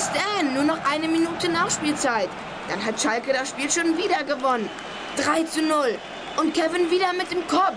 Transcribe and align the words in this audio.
Stan, 0.00 0.54
nur 0.54 0.64
noch 0.64 0.78
eine 0.90 1.08
Minute 1.08 1.50
Nachspielzeit. 1.50 2.30
Dann 2.68 2.84
hat 2.84 3.00
Schalke 3.00 3.32
das 3.32 3.50
Spiel 3.50 3.70
schon 3.70 3.98
wieder 3.98 4.24
gewonnen. 4.24 4.70
3 5.16 5.44
zu 5.44 5.62
0. 5.62 5.98
Und 6.36 6.54
Kevin 6.54 6.90
wieder 6.90 7.12
mit 7.12 7.30
dem 7.30 7.46
Kopf. 7.46 7.76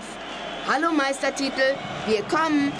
Hallo 0.66 0.90
Meistertitel, 0.92 1.74
wir 2.06 2.22
kommen. 2.22 2.72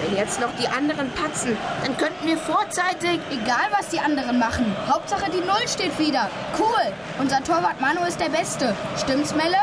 Wenn 0.00 0.16
jetzt 0.16 0.40
noch 0.40 0.50
die 0.60 0.66
anderen 0.68 1.12
patzen, 1.12 1.56
dann 1.84 1.96
könnten 1.96 2.26
wir 2.26 2.38
vorzeitig. 2.38 3.20
Egal, 3.30 3.68
was 3.70 3.88
die 3.88 4.00
anderen 4.00 4.38
machen. 4.38 4.66
Hauptsache, 4.88 5.30
die 5.30 5.46
Null 5.46 5.68
steht 5.68 5.96
wieder. 5.98 6.28
Cool. 6.58 6.92
Unser 7.18 7.42
Torwart 7.44 7.80
Manu 7.80 8.04
ist 8.06 8.20
der 8.20 8.30
Beste. 8.30 8.74
Stimmt's, 8.96 9.34
Melle? 9.34 9.58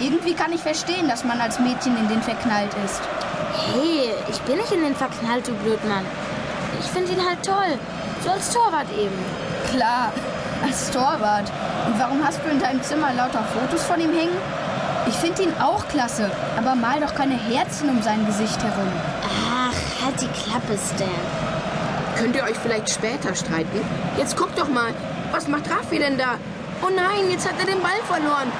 Irgendwie 0.00 0.34
kann 0.34 0.52
ich 0.52 0.60
verstehen, 0.60 1.08
dass 1.08 1.24
man 1.24 1.40
als 1.40 1.58
Mädchen 1.58 1.96
in 1.96 2.08
den 2.08 2.22
verknallt 2.22 2.72
ist. 2.84 3.00
Hey, 3.74 4.10
ich 4.30 4.40
bin 4.42 4.56
nicht 4.56 4.72
in 4.72 4.82
den 4.82 4.96
verknallt, 4.96 5.46
du 5.46 5.52
Blödmann. 5.54 6.06
Ich 6.80 6.86
finde 6.86 7.12
ihn 7.12 7.26
halt 7.26 7.44
toll. 7.44 7.78
So 8.24 8.30
als 8.30 8.50
Torwart 8.50 8.86
eben. 8.96 9.18
Klar, 9.70 10.12
als 10.64 10.90
Torwart. 10.90 11.50
Und 11.86 11.98
warum 11.98 12.24
hast 12.24 12.40
du 12.44 12.50
in 12.50 12.60
deinem 12.60 12.82
Zimmer 12.82 13.12
lauter 13.12 13.42
Fotos 13.42 13.84
von 13.84 14.00
ihm 14.00 14.12
hängen? 14.12 14.36
Ich 15.08 15.14
finde 15.14 15.42
ihn 15.42 15.54
auch 15.60 15.86
klasse, 15.88 16.30
aber 16.56 16.76
mal 16.76 17.00
doch 17.00 17.14
keine 17.14 17.34
Herzen 17.34 17.88
um 17.90 18.00
sein 18.02 18.24
Gesicht 18.24 18.62
herum. 18.62 18.92
Ach, 19.50 20.04
halt 20.04 20.20
die 20.20 20.28
Klappe, 20.28 20.78
Stan. 20.78 21.08
Könnt 22.16 22.36
ihr 22.36 22.44
euch 22.44 22.56
vielleicht 22.58 22.90
später 22.90 23.34
streiten? 23.34 23.80
Jetzt 24.16 24.36
guckt 24.36 24.56
doch 24.58 24.68
mal. 24.68 24.94
Was 25.32 25.48
macht 25.48 25.68
Raffi 25.68 25.98
denn 25.98 26.16
da? 26.16 26.34
Oh 26.82 26.90
nein, 26.94 27.30
jetzt 27.30 27.48
hat 27.48 27.58
er 27.58 27.66
den 27.66 27.82
Ball 27.82 28.00
verloren. 28.06 28.52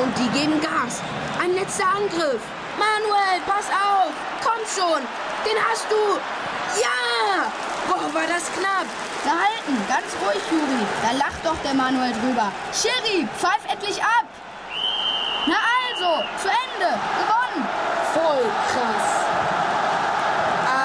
Und 0.00 0.16
die 0.18 0.38
geben 0.38 0.60
Gas. 0.60 1.02
Ein 1.42 1.54
letzter 1.54 1.86
Angriff. 1.86 2.42
Manuel, 2.78 3.40
pass 3.46 3.66
auf. 3.70 4.12
Komm 4.44 4.62
schon. 4.66 5.02
Den 5.44 5.56
hast 5.68 5.86
du. 5.90 5.96
Ja! 6.80 7.67
Das 8.78 8.86
knapp. 8.86 8.86
Gehalten, 9.24 9.76
ganz 9.88 10.06
ruhig, 10.22 10.42
Juri. 10.50 10.86
Da 11.02 11.10
lacht 11.16 11.44
doch 11.44 11.56
der 11.64 11.74
Manuel 11.74 12.12
drüber. 12.12 12.52
Schiri, 12.72 13.26
pfeif 13.36 13.60
endlich 13.70 14.02
ab. 14.02 14.26
Na 15.46 15.56
also, 15.82 16.24
zu 16.40 16.48
Ende. 16.48 16.94
Gewonnen. 17.18 17.68
Voll 18.14 18.44
krass. 18.70 19.08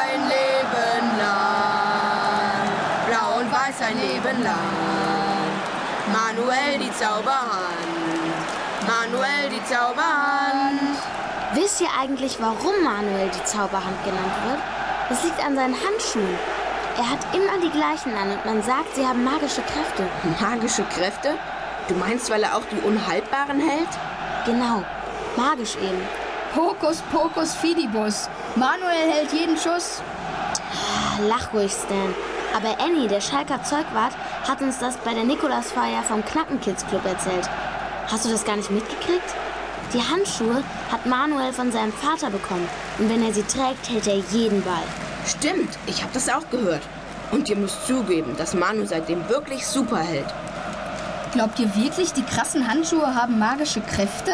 Ein 0.02 0.22
Leben 0.27 1.17
lang. 1.19 2.69
Blau 3.08 3.39
und 3.39 3.52
weiß 3.52 3.81
ein 3.88 4.00
Leben 4.00 4.44
lang. 4.44 4.57
Manuel 6.11 6.80
die 6.80 6.91
Zauberhand. 6.94 7.73
Manuel 8.88 9.50
die 9.50 9.63
Zauberhand. 9.66 10.97
Wisst 11.53 11.81
ihr 11.81 11.89
eigentlich, 12.00 12.38
warum 12.39 12.83
Manuel 12.83 13.30
die 13.30 13.44
Zauberhand 13.44 14.03
genannt 14.03 14.33
wird? 14.45 14.59
Das 15.09 15.23
liegt 15.23 15.45
an 15.45 15.55
seinen 15.55 15.75
Handschuhen. 15.75 16.39
Er 16.97 17.09
hat 17.09 17.19
immer 17.33 17.59
die 17.59 17.72
gleichen 17.72 18.13
an 18.16 18.31
und 18.31 18.45
man 18.45 18.61
sagt, 18.61 18.95
sie 18.95 19.05
haben 19.05 19.23
magische 19.23 19.63
Kräfte. 19.63 20.08
Magische 20.39 20.83
Kräfte? 20.83 21.35
Du 21.88 21.95
meinst, 21.95 22.30
weil 22.30 22.44
er 22.44 22.55
auch 22.55 22.63
die 22.72 22.80
Unhaltbaren 22.88 23.59
hält? 23.59 23.89
Genau, 24.45 24.83
magisch 25.35 25.75
eben. 25.77 26.02
Hokus 26.55 27.02
pokus 27.11 27.55
fidibus. 27.55 28.30
Manuel 28.55 29.11
hält 29.11 29.33
jeden 29.33 29.58
Schuss. 29.58 30.03
Ah, 30.72 31.22
Lach 31.27 31.52
ruhig, 31.52 31.72
Stan. 31.72 32.13
Aber 32.55 32.80
Annie, 32.80 33.07
der 33.07 33.22
Schalker 33.22 33.63
Zeugwart, 33.63 34.13
hat 34.47 34.61
uns 34.61 34.78
das 34.78 34.97
bei 34.97 35.16
der 35.16 35.23
Nikolasfeier 35.23 36.03
vom 36.03 36.23
Knappenkids 36.23 36.85
Club 36.85 37.05
erzählt. 37.05 37.50
Hast 38.11 38.25
du 38.25 38.30
das 38.30 38.45
gar 38.45 38.57
nicht 38.57 38.69
mitgekriegt? 38.69 39.33
Die 39.94 40.02
Handschuhe 40.02 40.63
hat 40.91 41.07
Manuel 41.07 41.53
von 41.53 41.72
seinem 41.72 41.91
Vater 41.91 42.30
bekommen. 42.30 42.69
Und 43.00 43.09
wenn 43.09 43.25
er 43.25 43.33
sie 43.33 43.44
trägt, 43.44 43.89
hält 43.89 44.05
er 44.05 44.17
jeden 44.31 44.61
Ball. 44.63 44.83
Stimmt, 45.25 45.77
ich 45.88 46.02
habe 46.03 46.13
das 46.13 46.29
auch 46.29 46.49
gehört. 46.49 46.81
Und 47.31 47.49
ihr 47.49 47.55
müsst 47.55 47.88
zugeben, 47.88 48.35
dass 48.38 48.53
Manu 48.53 48.85
seitdem 48.85 49.28
wirklich 49.29 49.66
super 49.66 50.00
hält. 50.00 50.31
Glaubt 51.34 51.57
ihr 51.59 51.75
wirklich, 51.75 52.13
die 52.13 52.23
krassen 52.23 52.67
Handschuhe 52.67 53.16
haben 53.16 53.39
magische 53.39 53.81
Kräfte? 53.81 54.34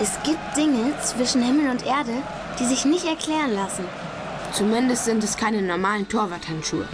Es 0.00 0.18
gibt 0.24 0.56
Dinge 0.56 0.92
zwischen 1.02 1.42
Himmel 1.42 1.70
und 1.70 1.86
Erde, 1.86 2.12
die 2.58 2.64
sich 2.64 2.84
nicht 2.84 3.06
erklären 3.06 3.54
lassen. 3.54 3.84
Zumindest 4.52 5.04
sind 5.04 5.22
es 5.22 5.36
keine 5.36 5.62
normalen 5.62 6.08
Torwarthandschuhe. 6.08 6.86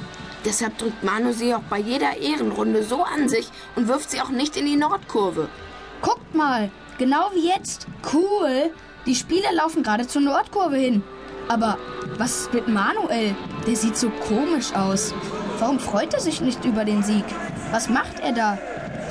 Deshalb 0.44 0.77
drückt 0.77 1.03
Manu 1.04 1.33
sie 1.33 1.54
auch 1.54 1.62
bei 1.71 1.78
jeder 1.78 2.16
Ehrenrunde 2.16 2.83
so 2.83 3.04
an 3.04 3.28
sich 3.28 3.49
und 3.77 3.89
wirft 3.89 4.10
sie 4.10 4.21
auch 4.21 4.28
nicht 4.28 4.56
in 4.56 4.66
die 4.66 4.77
Nordkurve. 4.77 5.49
Guckt 6.00 6.34
mal, 6.34 6.71
genau 6.99 7.31
wie 7.34 7.49
jetzt. 7.49 7.87
Cool. 8.12 8.71
Die 9.06 9.15
Spieler 9.15 9.53
laufen 9.53 9.83
gerade 9.83 10.06
zur 10.06 10.22
Nordkurve 10.22 10.77
hin. 10.77 11.04
Aber 11.48 11.78
was 12.19 12.42
ist 12.42 12.54
mit 12.54 12.69
Manuel? 12.69 13.34
Der 13.66 13.76
sieht 13.76 13.97
so 13.97 14.10
komisch 14.28 14.72
aus. 14.75 15.14
Warum 15.58 15.78
freut 15.78 16.14
er 16.14 16.20
sich 16.20 16.41
nicht 16.41 16.64
über 16.64 16.84
den 16.84 17.03
Sieg? 17.03 17.25
Was 17.70 17.88
macht 17.88 18.20
er 18.20 18.32
da? 18.32 18.58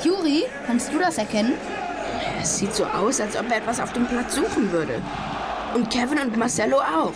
Juri, 0.04 0.44
kannst 0.66 0.92
du 0.92 0.98
das 0.98 1.18
erkennen? 1.18 1.54
Es 2.40 2.58
sieht 2.58 2.74
so 2.74 2.84
aus, 2.84 3.20
als 3.20 3.36
ob 3.38 3.50
er 3.50 3.58
etwas 3.58 3.80
auf 3.80 3.92
dem 3.92 4.06
Platz 4.06 4.34
suchen 4.34 4.72
würde. 4.72 5.00
Und 5.74 5.90
Kevin 5.90 6.18
und 6.18 6.36
Marcello 6.36 6.78
auch. 6.78 7.12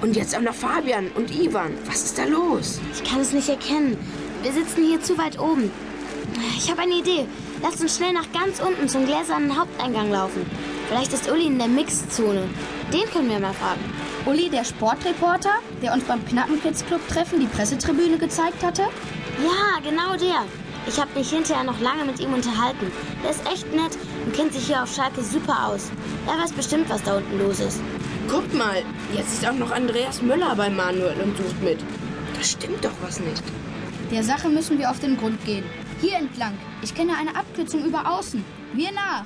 Und 0.00 0.14
jetzt 0.14 0.36
auch 0.36 0.40
noch 0.40 0.54
Fabian 0.54 1.08
und 1.16 1.34
Ivan. 1.34 1.72
Was 1.86 2.04
ist 2.04 2.18
da 2.18 2.24
los? 2.24 2.78
Ich 2.92 3.02
kann 3.02 3.20
es 3.20 3.32
nicht 3.32 3.48
erkennen. 3.48 3.96
Wir 4.42 4.52
sitzen 4.52 4.84
hier 4.84 5.00
zu 5.00 5.18
weit 5.18 5.38
oben. 5.38 5.70
Ich 6.56 6.70
habe 6.70 6.82
eine 6.82 6.94
Idee. 6.94 7.26
Lasst 7.62 7.80
uns 7.80 7.96
schnell 7.96 8.12
nach 8.12 8.30
ganz 8.32 8.60
unten 8.60 8.88
zum 8.88 9.06
gläsernen 9.06 9.58
Haupteingang 9.58 10.10
laufen. 10.10 10.46
Vielleicht 10.88 11.12
ist 11.12 11.30
Uli 11.30 11.46
in 11.46 11.58
der 11.58 11.68
Mixzone. 11.68 12.44
Den 12.92 13.10
können 13.12 13.28
wir 13.28 13.38
mal 13.38 13.52
fragen. 13.52 13.80
Uli, 14.24 14.48
der 14.48 14.64
Sportreporter, 14.64 15.60
der 15.82 15.92
uns 15.92 16.04
beim 16.04 16.24
Knappenkids-Club-Treffen 16.24 17.40
die 17.40 17.46
Pressetribüne 17.46 18.16
gezeigt 18.16 18.62
hatte? 18.64 18.82
Ja, 18.82 19.80
genau 19.82 20.16
der. 20.16 20.44
Ich 20.86 20.98
habe 20.98 21.10
mich 21.14 21.28
hinterher 21.28 21.64
noch 21.64 21.78
lange 21.80 22.06
mit 22.06 22.18
ihm 22.18 22.32
unterhalten. 22.32 22.90
Der 23.22 23.30
ist 23.30 23.46
echt 23.46 23.70
nett 23.74 23.98
und 24.24 24.34
kennt 24.34 24.54
sich 24.54 24.66
hier 24.66 24.82
auf 24.82 24.94
Schalke 24.94 25.22
super 25.22 25.68
aus. 25.68 25.90
Er 26.26 26.42
weiß 26.42 26.52
bestimmt, 26.52 26.88
was 26.88 27.02
da 27.02 27.18
unten 27.18 27.38
los 27.38 27.60
ist. 27.60 27.80
Guckt 28.26 28.54
mal, 28.54 28.82
jetzt 29.14 29.34
ist 29.34 29.46
auch 29.46 29.54
noch 29.54 29.70
Andreas 29.70 30.22
Müller 30.22 30.54
bei 30.56 30.70
Manuel 30.70 31.20
und 31.22 31.36
sucht 31.36 31.62
mit. 31.62 31.80
Da 32.34 32.42
stimmt 32.42 32.82
doch 32.82 32.96
was 33.02 33.20
nicht. 33.20 33.42
Der 34.10 34.22
Sache 34.22 34.48
müssen 34.48 34.78
wir 34.78 34.90
auf 34.90 35.00
den 35.00 35.18
Grund 35.18 35.44
gehen. 35.44 35.64
Hier 36.00 36.16
entlang. 36.16 36.56
Ich 36.82 36.94
kenne 36.94 37.12
eine 37.14 37.36
Abkürzung 37.36 37.84
über 37.84 38.10
außen. 38.10 38.42
Mir 38.72 38.92
nach. 38.92 39.24